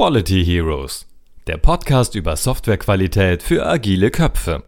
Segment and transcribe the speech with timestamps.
[0.00, 1.06] Quality Heroes,
[1.46, 4.62] der Podcast über Softwarequalität für agile Köpfe.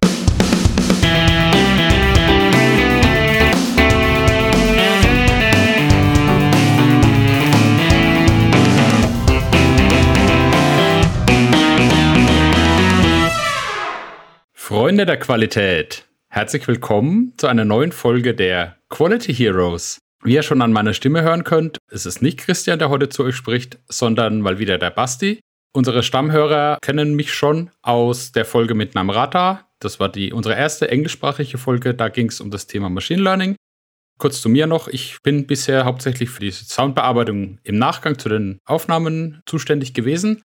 [14.53, 19.99] Freunde der Qualität, herzlich willkommen zu einer neuen Folge der Quality Heroes.
[20.25, 23.25] Wie ihr schon an meiner Stimme hören könnt, ist es nicht Christian, der heute zu
[23.25, 25.41] euch spricht, sondern mal wieder der Basti.
[25.75, 29.69] Unsere Stammhörer kennen mich schon aus der Folge mit Namrata.
[29.81, 31.93] Das war die, unsere erste englischsprachige Folge.
[31.95, 33.57] Da ging es um das Thema Machine Learning.
[34.17, 34.87] Kurz zu mir noch.
[34.87, 40.43] Ich bin bisher hauptsächlich für die Soundbearbeitung im Nachgang zu den Aufnahmen zuständig gewesen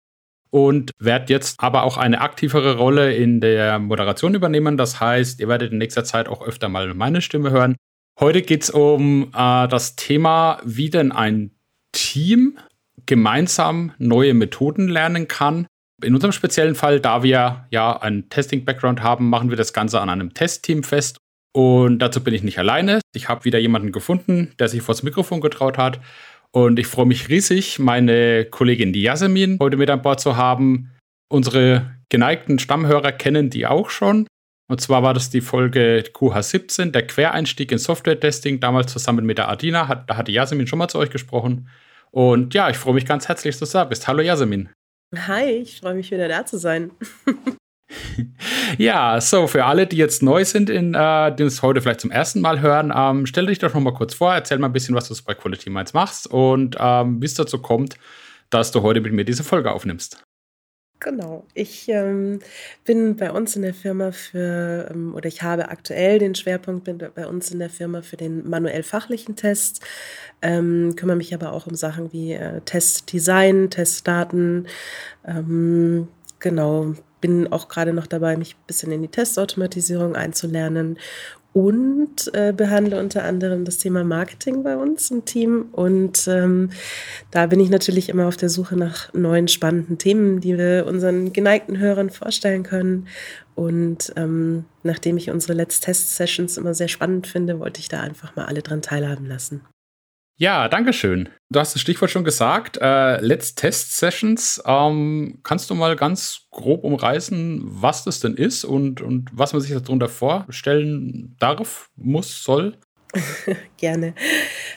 [0.51, 4.77] und werde jetzt aber auch eine aktivere Rolle in der Moderation übernehmen.
[4.77, 7.75] Das heißt, ihr werdet in nächster Zeit auch öfter mal meine Stimme hören.
[8.19, 11.51] Heute geht es um äh, das Thema, wie denn ein
[11.91, 12.57] Team
[13.05, 15.67] gemeinsam neue Methoden lernen kann.
[16.03, 20.09] In unserem speziellen Fall, da wir ja einen Testing-Background haben, machen wir das Ganze an
[20.09, 21.17] einem Testteam fest.
[21.53, 22.99] Und dazu bin ich nicht alleine.
[23.13, 25.99] Ich habe wieder jemanden gefunden, der sich vors Mikrofon getraut hat.
[26.51, 30.91] Und ich freue mich riesig, meine Kollegin die Yasemin heute mit an Bord zu haben.
[31.29, 34.27] Unsere geneigten Stammhörer kennen die auch schon.
[34.67, 39.49] Und zwar war das die Folge QH17, der Quereinstieg in Software-Testing, damals zusammen mit der
[39.49, 39.87] Adina.
[39.87, 41.69] Hat, da hatte Yasemin schon mal zu euch gesprochen.
[42.11, 44.07] Und ja, ich freue mich ganz herzlich, dass du da bist.
[44.07, 44.69] Hallo Yasemin.
[45.15, 46.91] Hi, ich freue mich wieder da zu sein.
[48.77, 52.11] ja, so für alle, die jetzt neu sind, in, äh, die uns heute vielleicht zum
[52.11, 54.95] ersten Mal hören, ähm, stell dich doch noch mal kurz vor, erzähl mal ein bisschen,
[54.95, 57.97] was du bei Quality Minds machst und ähm, wie es dazu kommt,
[58.49, 60.23] dass du heute mit mir diese Folge aufnimmst.
[61.01, 61.45] Genau.
[61.53, 62.39] Ich ähm,
[62.85, 66.97] bin bei uns in der Firma für, ähm, oder ich habe aktuell den Schwerpunkt bin
[66.97, 69.81] bei uns in der Firma für den manuell fachlichen Test,
[70.41, 74.67] ähm, kümmere mich aber auch um Sachen wie äh, Testdesign, Testdaten,
[75.27, 76.07] ähm,
[76.39, 80.97] genau, bin auch gerade noch dabei, mich ein bisschen in die Testautomatisierung einzulernen
[81.55, 85.69] und äh, behandle unter anderem das Thema Marketing bei uns im Team.
[85.71, 86.71] Und ähm,
[87.31, 91.31] da bin ich natürlich immer auf der Suche nach neuen spannenden Themen, die wir unseren
[91.31, 93.07] geneigten Hörern vorstellen können.
[93.55, 98.01] Und ähm, nachdem ich unsere Let's Test Sessions immer sehr spannend finde, wollte ich da
[98.01, 99.61] einfach mal alle dran teilhaben lassen.
[100.37, 101.29] Ja, danke schön.
[101.49, 102.77] Du hast das Stichwort schon gesagt.
[102.81, 104.61] Äh, Let's Test Sessions.
[104.65, 109.61] Ähm, kannst du mal ganz grob umreißen, was das denn ist und, und was man
[109.61, 112.77] sich darunter vorstellen darf, muss, soll?
[113.77, 114.13] Gerne.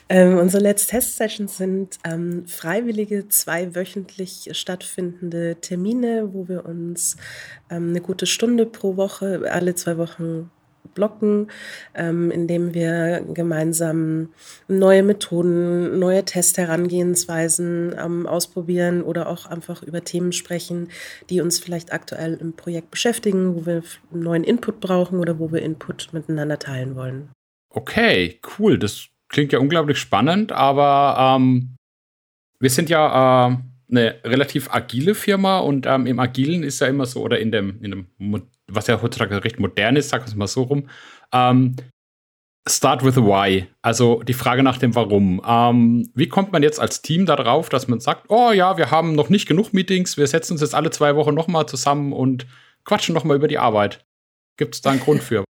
[0.08, 7.16] Ähm, unsere Let's Test Sessions sind ähm, freiwillige, zweiwöchentlich stattfindende Termine, wo wir uns
[7.68, 10.52] ähm, eine gute Stunde pro Woche, alle zwei Wochen
[10.98, 11.46] blocken,
[11.94, 14.30] ähm, indem wir gemeinsam
[14.66, 20.88] neue Methoden, neue Testherangehensweisen ähm, ausprobieren oder auch einfach über Themen sprechen,
[21.30, 25.62] die uns vielleicht aktuell im Projekt beschäftigen, wo wir neuen Input brauchen oder wo wir
[25.62, 27.30] Input miteinander teilen wollen.
[27.70, 28.76] Okay, cool.
[28.76, 31.76] Das klingt ja unglaublich spannend, aber ähm,
[32.58, 33.56] wir sind ja äh,
[33.90, 37.82] eine relativ agile Firma und ähm, im Agilen ist ja immer so, oder in dem,
[37.82, 38.06] in dem
[38.70, 40.88] was ja heutzutage recht modern ist, sagen wir es mal so rum.
[41.32, 41.76] Ähm,
[42.68, 43.66] start with a why.
[43.82, 45.42] Also die Frage nach dem Warum.
[45.46, 49.14] Ähm, wie kommt man jetzt als Team darauf, dass man sagt, oh ja, wir haben
[49.14, 52.46] noch nicht genug Meetings, wir setzen uns jetzt alle zwei Wochen nochmal zusammen und
[52.84, 54.04] quatschen nochmal über die Arbeit.
[54.56, 55.44] Gibt es da einen Grund für?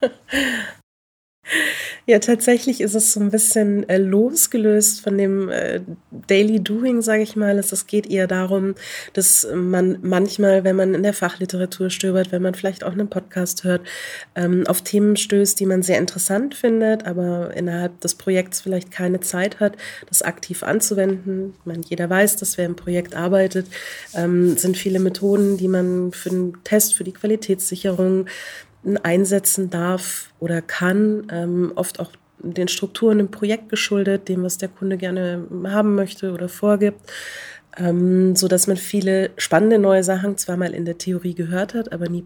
[2.08, 5.82] Ja, tatsächlich ist es so ein bisschen äh, losgelöst von dem äh,
[6.26, 7.58] Daily Doing, sage ich mal.
[7.58, 8.76] Es, geht eher darum,
[9.12, 13.64] dass man manchmal, wenn man in der Fachliteratur stöbert, wenn man vielleicht auch einen Podcast
[13.64, 13.82] hört,
[14.34, 19.20] ähm, auf Themen stößt, die man sehr interessant findet, aber innerhalb des Projekts vielleicht keine
[19.20, 19.76] Zeit hat,
[20.08, 21.52] das aktiv anzuwenden.
[21.60, 23.66] Ich meine, jeder weiß, dass wer im Projekt arbeitet,
[24.14, 28.24] ähm, sind viele Methoden, die man für den Test, für die Qualitätssicherung
[28.96, 34.68] einsetzen darf oder kann, ähm, oft auch den Strukturen im Projekt geschuldet, dem, was der
[34.68, 37.00] Kunde gerne haben möchte oder vorgibt,
[37.76, 41.92] ähm, so dass man viele spannende neue Sachen zwar mal in der Theorie gehört hat,
[41.92, 42.24] aber nie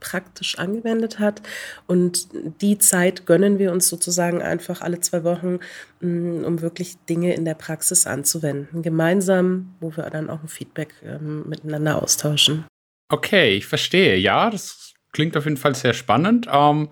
[0.00, 1.42] praktisch angewendet hat.
[1.86, 2.28] Und
[2.60, 5.58] die Zeit gönnen wir uns sozusagen einfach alle zwei Wochen,
[6.00, 10.94] mm, um wirklich Dinge in der Praxis anzuwenden, gemeinsam, wo wir dann auch ein Feedback
[11.04, 12.64] ähm, miteinander austauschen.
[13.08, 14.16] Okay, ich verstehe.
[14.16, 16.46] Ja, das klingt auf jeden Fall sehr spannend.
[16.52, 16.90] Ähm,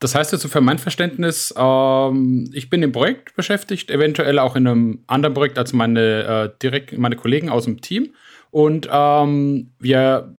[0.00, 4.66] das heißt also für mein Verständnis, ähm, ich bin im Projekt beschäftigt, eventuell auch in
[4.66, 8.14] einem anderen Projekt als meine, äh, direkt meine Kollegen aus dem Team.
[8.50, 10.34] Und ähm, wir,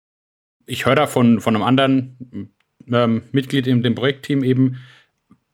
[0.67, 2.50] ich höre da von, von einem anderen
[2.91, 4.79] ähm, Mitglied in dem Projektteam eben,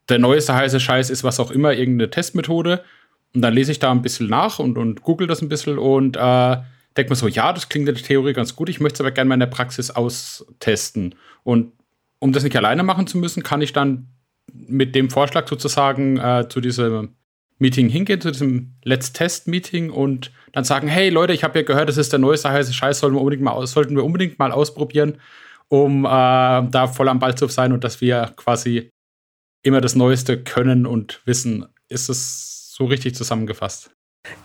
[0.07, 2.83] der neueste heiße Scheiß ist was auch immer, irgendeine Testmethode.
[3.35, 6.17] Und dann lese ich da ein bisschen nach und, und google das ein bisschen und
[6.17, 6.57] äh,
[6.97, 9.11] denke mir so, ja, das klingt in der Theorie ganz gut, ich möchte es aber
[9.11, 11.15] gerne mal in der Praxis austesten.
[11.43, 11.73] Und
[12.19, 14.07] um das nicht alleine machen zu müssen, kann ich dann
[14.53, 17.15] mit dem Vorschlag sozusagen äh, zu diesem
[17.59, 21.65] Meeting hingehen, zu diesem Let's Test Meeting und dann sagen, hey Leute, ich habe ja
[21.65, 24.51] gehört, das ist der neueste heiße Scheiß, sollten wir unbedingt mal, sollten wir unbedingt mal
[24.51, 25.17] ausprobieren,
[25.67, 28.89] um äh, da voll am Ball zu sein und dass wir quasi
[29.61, 31.65] immer das Neueste können und wissen.
[31.89, 33.91] Ist es so richtig zusammengefasst?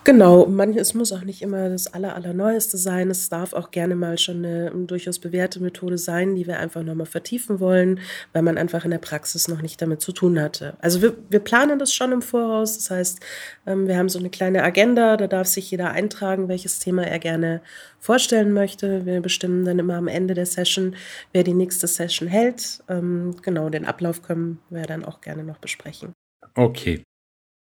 [0.05, 3.09] Genau, manch es muss auch nicht immer das aller Allerneueste sein.
[3.09, 6.95] Es darf auch gerne mal schon eine durchaus bewährte Methode sein, die wir einfach noch
[6.95, 7.99] mal vertiefen wollen,
[8.31, 10.77] weil man einfach in der Praxis noch nicht damit zu tun hatte.
[10.79, 12.77] Also wir wir planen das schon im Voraus.
[12.77, 13.19] Das heißt,
[13.65, 17.19] ähm, wir haben so eine kleine Agenda, da darf sich jeder eintragen, welches Thema er
[17.19, 17.61] gerne
[17.99, 19.05] vorstellen möchte.
[19.05, 20.95] Wir bestimmen dann immer am Ende der Session,
[21.33, 22.83] wer die nächste Session hält.
[22.87, 26.13] Ähm, genau, den Ablauf können wir dann auch gerne noch besprechen.
[26.55, 27.03] Okay.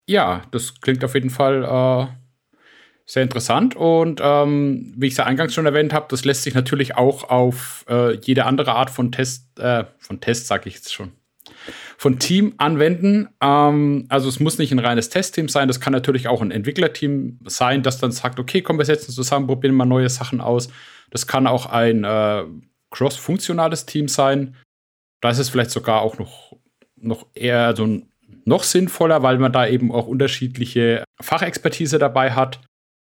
[0.06, 2.06] Ja, das klingt auf jeden Fall äh,
[3.06, 3.76] sehr interessant.
[3.76, 7.28] Und ähm, wie ich es ja eingangs schon erwähnt habe, das lässt sich natürlich auch
[7.30, 11.12] auf äh, jede andere Art von Test, äh, von Test sage ich jetzt schon,
[11.96, 13.28] von Team anwenden.
[13.40, 17.38] Ähm, also es muss nicht ein reines Testteam sein, das kann natürlich auch ein Entwicklerteam
[17.46, 20.68] sein, das dann sagt, okay, komm, wir setzen zusammen, probieren mal neue Sachen aus.
[21.10, 22.44] Das kann auch ein äh,
[22.90, 24.56] cross-funktionales Team sein.
[25.20, 26.56] Da ist es vielleicht sogar auch noch,
[26.96, 28.11] noch eher so ein
[28.44, 32.60] noch sinnvoller, weil man da eben auch unterschiedliche Fachexpertise dabei hat.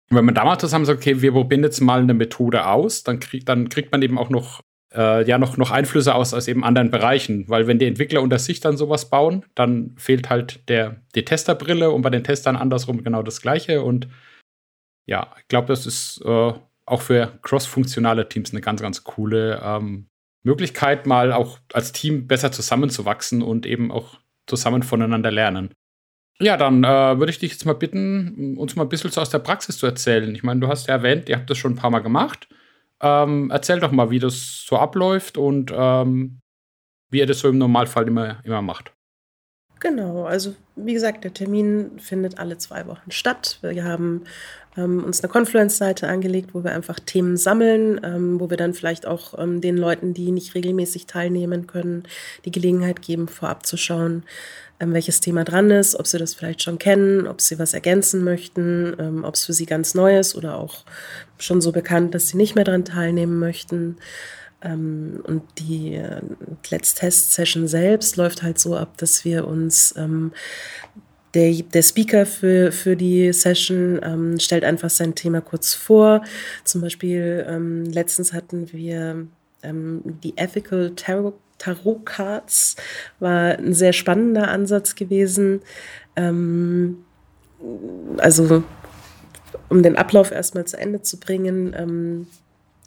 [0.10, 3.04] Und wenn man da mal zusammen sagt, okay, wir probieren jetzt mal eine Methode aus,
[3.04, 4.62] dann, krieg, dann kriegt man eben auch noch,
[4.94, 7.50] äh, ja, noch, noch Einflüsse aus, aus eben anderen Bereichen.
[7.50, 11.92] Weil wenn die Entwickler unter sich dann sowas bauen, dann fehlt halt der, die Testerbrille
[11.92, 13.82] und bei den Testern andersrum genau das Gleiche.
[13.82, 14.08] Und
[15.08, 16.54] ja, ich glaube, das ist äh,
[16.86, 20.08] auch für cross-funktionale Teams eine ganz, ganz coole ähm,
[20.44, 25.74] Möglichkeit, mal auch als Team besser zusammenzuwachsen und eben auch zusammen voneinander lernen.
[26.40, 29.30] Ja, dann äh, würde ich dich jetzt mal bitten, uns mal ein bisschen so aus
[29.30, 30.36] der Praxis zu erzählen.
[30.36, 32.50] Ich meine, du hast ja erwähnt, ihr habt das schon ein paar Mal gemacht.
[33.02, 36.42] Ähm, erzähl doch mal, wie das so abläuft und ähm,
[37.10, 38.95] wie ihr das so im Normalfall immer, immer macht.
[39.80, 43.60] Genau, also wie gesagt, der Termin findet alle zwei Wochen statt.
[43.62, 44.24] Wir haben
[44.78, 49.06] ähm, uns eine Confluence-Seite angelegt, wo wir einfach Themen sammeln, ähm, wo wir dann vielleicht
[49.06, 52.04] auch ähm, den Leuten, die nicht regelmäßig teilnehmen können,
[52.46, 54.24] die Gelegenheit geben, vorab zu schauen,
[54.80, 58.24] ähm, welches Thema dran ist, ob sie das vielleicht schon kennen, ob sie was ergänzen
[58.24, 60.84] möchten, ähm, ob es für sie ganz neu ist oder auch
[61.38, 63.98] schon so bekannt, dass sie nicht mehr daran teilnehmen möchten.
[64.62, 66.22] Ähm, und die äh,
[66.70, 70.32] Let's Test Session selbst läuft halt so ab, dass wir uns ähm,
[71.36, 76.24] der, der Speaker für, für die Session ähm, stellt einfach sein Thema kurz vor.
[76.64, 79.28] Zum Beispiel ähm, letztens hatten wir
[79.62, 82.78] ähm, die Ethical Tarot, Tarot Cards,
[83.20, 85.62] war ein sehr spannender Ansatz gewesen.
[86.16, 87.04] Ähm,
[88.18, 88.64] also
[89.70, 92.28] um den Ablauf erstmal zu Ende zu bringen,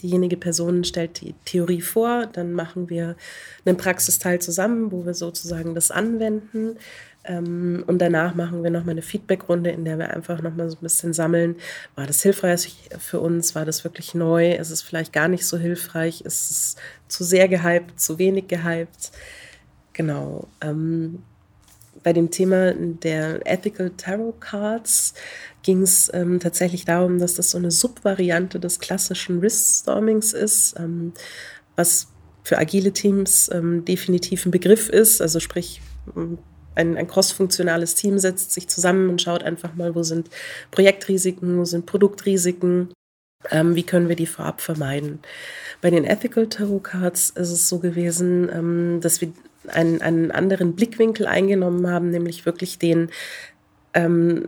[0.03, 3.17] Diejenige Person stellt die Theorie vor, dann machen wir
[3.65, 6.77] einen Praxisteil zusammen, wo wir sozusagen das anwenden.
[7.25, 10.83] Ähm, und danach machen wir nochmal eine Feedbackrunde, in der wir einfach nochmal so ein
[10.83, 11.57] bisschen sammeln.
[11.95, 13.55] War das hilfreich für uns?
[13.55, 14.53] War das wirklich neu?
[14.55, 16.23] Ist es vielleicht gar nicht so hilfreich?
[16.23, 16.77] Ist es
[17.09, 19.11] zu sehr gehypt, zu wenig gehypt?
[19.93, 20.49] Genau.
[20.61, 21.23] Ähm,
[22.03, 25.15] bei dem Thema der Ethical Tarot Cards
[25.63, 31.13] ging es ähm, tatsächlich darum, dass das so eine Subvariante des klassischen Risk-Stormings ist, ähm,
[31.77, 32.09] was
[32.43, 35.21] für agile Teams ähm, definitiv ein Begriff ist.
[35.21, 35.83] Also sprich,
[36.75, 40.31] ein, ein cross-funktionales Team setzt sich zusammen und schaut einfach mal, wo sind
[40.71, 42.91] Projektrisiken, wo sind Produktrisiken,
[43.51, 45.21] ähm, wie können wir die vorab vermeiden.
[45.81, 49.33] Bei den Ethical Tarot Cards ist es so gewesen, ähm, dass wir
[49.71, 53.11] einen, einen anderen Blickwinkel eingenommen haben, nämlich wirklich den
[53.95, 54.47] ähm,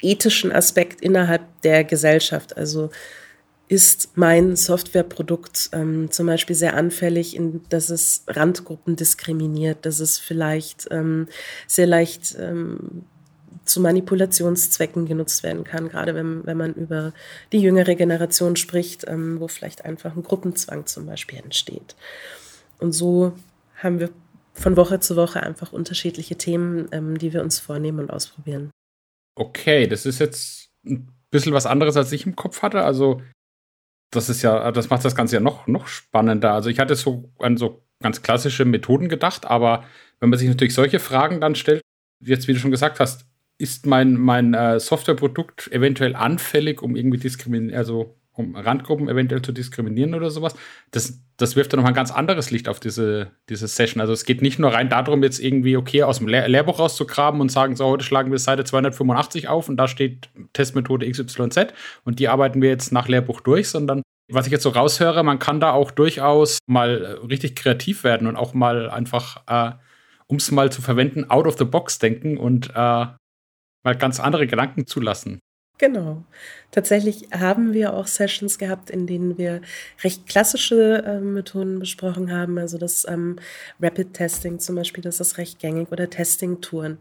[0.00, 2.56] ethischen Aspekt innerhalb der Gesellschaft.
[2.56, 2.90] Also
[3.68, 10.18] ist mein Softwareprodukt ähm, zum Beispiel sehr anfällig, in, dass es Randgruppen diskriminiert, dass es
[10.18, 11.26] vielleicht ähm,
[11.66, 13.04] sehr leicht ähm,
[13.64, 17.12] zu Manipulationszwecken genutzt werden kann, gerade wenn, wenn man über
[17.52, 21.96] die jüngere Generation spricht, ähm, wo vielleicht einfach ein Gruppenzwang zum Beispiel entsteht.
[22.78, 23.32] Und so
[23.74, 24.10] haben wir
[24.56, 28.70] von Woche zu Woche einfach unterschiedliche Themen, ähm, die wir uns vornehmen und ausprobieren.
[29.34, 32.82] Okay, das ist jetzt ein bisschen was anderes, als ich im Kopf hatte.
[32.82, 33.22] Also,
[34.10, 36.52] das ist ja, das macht das Ganze ja noch, noch spannender.
[36.52, 39.84] Also, ich hatte so an so ganz klassische Methoden gedacht, aber
[40.20, 41.82] wenn man sich natürlich solche Fragen dann stellt,
[42.24, 43.26] jetzt wie du schon gesagt hast,
[43.58, 49.52] ist mein, mein äh, Softwareprodukt eventuell anfällig, um irgendwie diskriminieren, also um Randgruppen eventuell zu
[49.52, 50.54] diskriminieren oder sowas.
[50.90, 54.00] Das, das wirft dann nochmal ein ganz anderes Licht auf diese, diese Session.
[54.00, 57.40] Also es geht nicht nur rein darum, jetzt irgendwie, okay, aus dem Lehr Lehrbuch rauszugraben
[57.40, 61.72] und sagen, so, heute schlagen wir Seite 285 auf und da steht Testmethode XYZ
[62.04, 65.38] und die arbeiten wir jetzt nach Lehrbuch durch, sondern was ich jetzt so raushöre, man
[65.38, 69.76] kann da auch durchaus mal äh, richtig kreativ werden und auch mal einfach, äh,
[70.26, 74.46] um es mal zu verwenden, out of the box denken und äh, mal ganz andere
[74.46, 75.38] Gedanken zulassen.
[75.78, 76.24] Genau.
[76.70, 79.60] Tatsächlich haben wir auch Sessions gehabt, in denen wir
[80.02, 82.58] recht klassische äh, Methoden besprochen haben.
[82.58, 83.36] Also das ähm,
[83.80, 86.98] Rapid Testing zum Beispiel, das ist recht gängig oder Testing-Touren.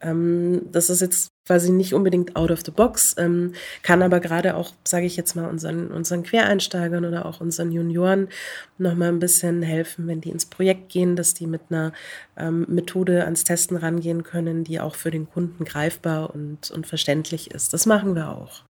[0.00, 4.56] Ähm, das ist jetzt quasi nicht unbedingt out of the box, ähm, kann aber gerade
[4.56, 8.28] auch, sage ich jetzt mal, unseren, unseren Quereinsteigern oder auch unseren Junioren
[8.78, 11.92] nochmal ein bisschen helfen, wenn die ins Projekt gehen, dass die mit einer
[12.36, 17.50] ähm, Methode ans Testen rangehen können, die auch für den Kunden greifbar und, und verständlich
[17.50, 17.72] ist.
[17.72, 18.64] Das machen wir auch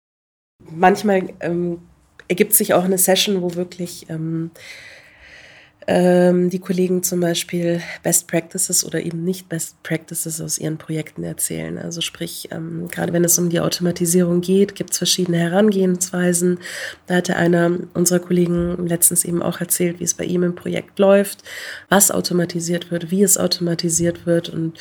[0.69, 1.79] manchmal ähm,
[2.27, 4.09] ergibt sich auch eine Session, wo wirklich
[5.87, 11.23] ähm, die Kollegen zum Beispiel Best Practices oder eben nicht Best Practices aus ihren Projekten
[11.23, 11.77] erzählen.
[11.77, 16.59] Also sprich, ähm, gerade wenn es um die Automatisierung geht, gibt es verschiedene Herangehensweisen.
[17.07, 20.99] Da hatte einer unserer Kollegen letztens eben auch erzählt, wie es bei ihm im Projekt
[20.99, 21.43] läuft,
[21.89, 24.77] was automatisiert wird, wie es automatisiert wird und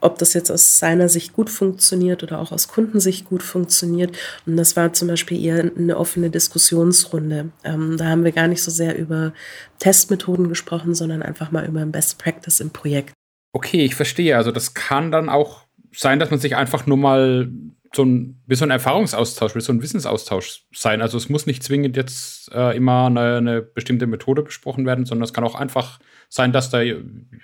[0.00, 4.16] ob das jetzt aus seiner Sicht gut funktioniert oder auch aus Kundensicht gut funktioniert.
[4.46, 7.50] Und das war zum Beispiel eher eine offene Diskussionsrunde.
[7.64, 9.32] Ähm, da haben wir gar nicht so sehr über
[9.78, 13.12] Testmethoden gesprochen, sondern einfach mal über ein Best Practice im Projekt.
[13.52, 14.36] Okay, ich verstehe.
[14.36, 17.48] Also das kann dann auch sein, dass man sich einfach nur mal
[17.94, 21.00] so ein, wie Erfahrungsaustausch, so ein Wissensaustausch sein.
[21.00, 25.24] Also es muss nicht zwingend jetzt äh, immer eine, eine, bestimmte Methode besprochen werden, sondern
[25.24, 26.00] es kann auch einfach
[26.34, 26.78] sein, dass da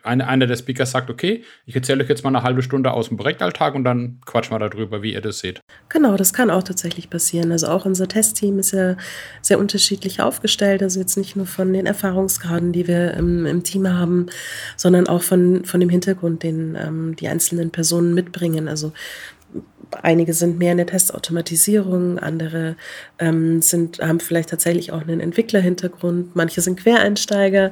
[0.02, 3.06] eine, einer der Speaker sagt, okay, ich erzähle euch jetzt mal eine halbe Stunde aus
[3.06, 5.60] dem Projektalltag und dann quatschen wir darüber, wie ihr das seht.
[5.88, 7.52] Genau, das kann auch tatsächlich passieren.
[7.52, 8.96] Also auch unser Testteam ist ja
[9.42, 10.82] sehr unterschiedlich aufgestellt.
[10.82, 14.26] Also jetzt nicht nur von den Erfahrungsgraden, die wir im, im Team haben,
[14.76, 18.66] sondern auch von, von dem Hintergrund, den ähm, die einzelnen Personen mitbringen.
[18.66, 18.92] Also
[20.02, 22.76] einige sind mehr in der Testautomatisierung, andere
[23.18, 27.70] ähm, sind, haben vielleicht tatsächlich auch einen Entwicklerhintergrund, manche sind Quereinsteiger,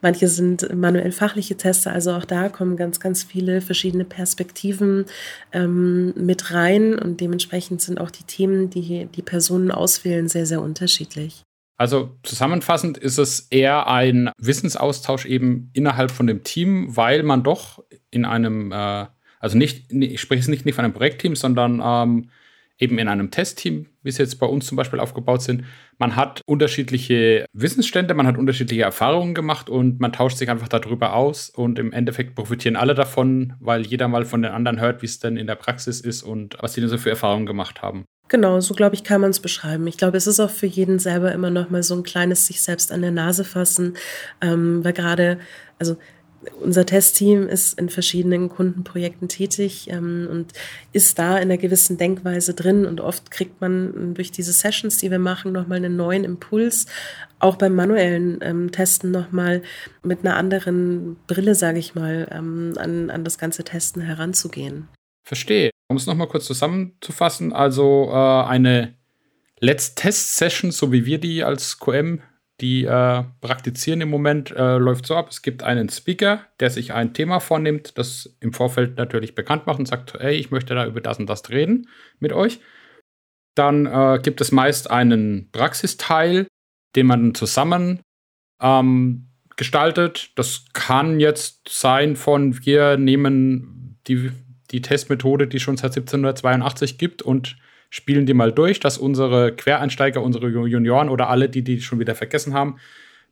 [0.00, 1.92] manche sind manuell fachliche Tester.
[1.92, 5.06] Also auch da kommen ganz, ganz viele verschiedene Perspektiven
[5.52, 10.60] ähm, mit rein und dementsprechend sind auch die Themen, die die Personen auswählen, sehr, sehr
[10.60, 11.42] unterschiedlich.
[11.78, 17.84] Also zusammenfassend ist es eher ein Wissensaustausch eben innerhalb von dem Team, weil man doch
[18.10, 19.06] in einem äh,
[19.40, 22.30] also nicht, ich spreche jetzt nicht von einem Projektteam, sondern ähm,
[22.78, 25.64] eben in einem Testteam, wie es jetzt bei uns zum Beispiel aufgebaut sind.
[25.98, 31.14] Man hat unterschiedliche Wissensstände, man hat unterschiedliche Erfahrungen gemacht und man tauscht sich einfach darüber
[31.14, 35.06] aus und im Endeffekt profitieren alle davon, weil jeder mal von den anderen hört, wie
[35.06, 38.04] es denn in der Praxis ist und was sie denn so für Erfahrungen gemacht haben.
[38.28, 39.86] Genau, so glaube ich, kann man es beschreiben.
[39.86, 42.60] Ich glaube, es ist auch für jeden selber immer noch mal so ein kleines sich
[42.60, 43.96] selbst an der Nase fassen,
[44.42, 45.38] ähm, weil gerade,
[45.78, 45.96] also
[46.60, 50.52] unser Testteam ist in verschiedenen Kundenprojekten tätig ähm, und
[50.92, 52.86] ist da in einer gewissen Denkweise drin.
[52.86, 56.86] Und oft kriegt man durch diese Sessions, die wir machen, nochmal einen neuen Impuls,
[57.40, 59.62] auch beim manuellen ähm, Testen nochmal
[60.02, 64.88] mit einer anderen Brille, sage ich mal, ähm, an, an das ganze Testen heranzugehen.
[65.24, 65.70] Verstehe.
[65.88, 68.94] Um es nochmal kurz zusammenzufassen, also äh, eine
[69.60, 72.20] Let's Test Session, so wie wir die als QM
[72.60, 75.28] die äh, praktizieren im Moment, äh, läuft so ab.
[75.30, 79.78] Es gibt einen Speaker, der sich ein Thema vornimmt, das im Vorfeld natürlich bekannt macht
[79.78, 81.88] und sagt, hey, ich möchte da über das und das reden
[82.18, 82.60] mit euch.
[83.54, 86.46] Dann äh, gibt es meist einen Praxisteil,
[86.96, 88.00] den man zusammen
[88.60, 90.30] ähm, gestaltet.
[90.36, 94.30] Das kann jetzt sein von, wir nehmen die,
[94.70, 97.56] die Testmethode, die schon seit 1782 gibt und
[97.90, 102.14] spielen die mal durch, dass unsere Quereinsteiger, unsere Junioren oder alle, die die schon wieder
[102.14, 102.76] vergessen haben,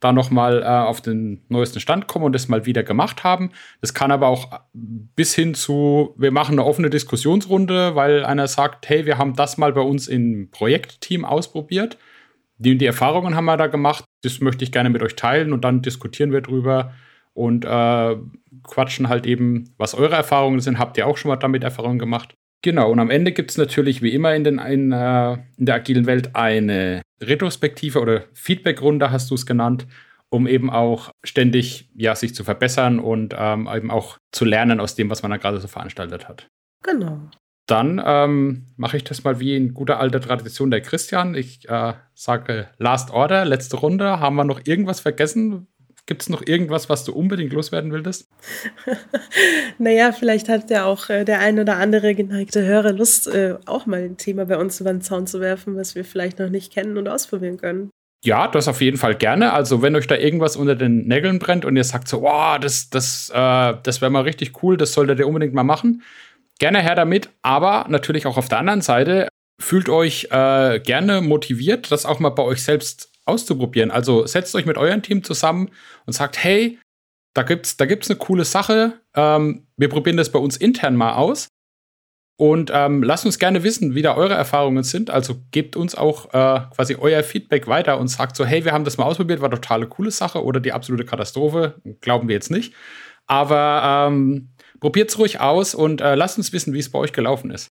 [0.01, 3.51] da nochmal äh, auf den neuesten Stand kommen und das mal wieder gemacht haben.
[3.81, 8.89] Das kann aber auch bis hin zu, wir machen eine offene Diskussionsrunde, weil einer sagt,
[8.89, 11.97] hey, wir haben das mal bei uns im Projektteam ausprobiert.
[12.59, 15.65] Die, die Erfahrungen haben wir da gemacht, das möchte ich gerne mit euch teilen und
[15.65, 16.93] dann diskutieren wir drüber
[17.35, 18.17] und äh,
[18.63, 20.79] quatschen halt eben, was eure Erfahrungen sind.
[20.79, 22.35] Habt ihr auch schon mal damit Erfahrungen gemacht?
[22.63, 25.77] Genau, und am Ende gibt es natürlich wie immer in, den, in, äh, in der
[25.77, 29.87] agilen Welt eine Retrospektive oder Feedbackrunde, hast du es genannt,
[30.31, 34.95] um eben auch ständig ja, sich zu verbessern und ähm, eben auch zu lernen aus
[34.95, 36.49] dem, was man da gerade so veranstaltet hat.
[36.83, 37.31] Genau.
[37.67, 41.35] Dann ähm, mache ich das mal wie in guter alter Tradition der Christian.
[41.35, 44.21] Ich äh, sage Last Order, letzte Runde.
[44.21, 45.67] Haben wir noch irgendwas vergessen?
[46.07, 48.29] Gibt es noch irgendwas, was du unbedingt loswerden willst?
[49.79, 53.87] naja, vielleicht hat ja auch äh, der ein oder andere geneigte Hörer Lust, äh, auch
[53.87, 56.73] mal ein Thema bei uns über den Zaun zu werfen, was wir vielleicht noch nicht
[56.73, 57.91] kennen und ausprobieren können.
[58.25, 59.53] Ja, das auf jeden Fall gerne.
[59.53, 62.89] Also, wenn euch da irgendwas unter den Nägeln brennt und ihr sagt so, wow, das,
[62.89, 66.03] das, äh, das wäre mal richtig cool, das solltet ihr unbedingt mal machen,
[66.61, 67.31] gerne her damit.
[67.43, 69.29] Aber natürlich auch auf der anderen Seite,
[69.61, 73.91] fühlt euch äh, gerne motiviert, das auch mal bei euch selbst auszuprobieren.
[73.91, 75.71] Also setzt euch mit eurem Team zusammen
[76.07, 76.79] und sagt, hey,
[77.35, 79.01] da gibt's, da gibt's eine coole Sache.
[79.15, 81.49] Ähm, wir probieren das bei uns intern mal aus.
[82.39, 85.11] Und ähm, lasst uns gerne wissen, wie da eure Erfahrungen sind.
[85.11, 88.85] Also gebt uns auch äh, quasi euer Feedback weiter und sagt so, hey, wir haben
[88.85, 91.81] das mal ausprobiert, war totale coole Sache oder die absolute Katastrophe.
[92.03, 92.75] Glauben wir jetzt nicht.
[93.27, 97.13] Aber ähm, probiert es ruhig aus und äh, lasst uns wissen, wie es bei euch
[97.13, 97.69] gelaufen ist.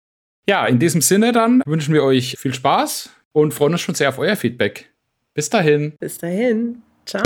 [0.49, 4.09] Ja, in diesem Sinne dann wünschen wir euch viel Spaß und freuen uns schon sehr
[4.09, 4.91] auf euer Feedback.
[5.39, 5.93] Bis dahin.
[6.01, 6.83] Bis dahin.
[7.07, 7.23] Ciao.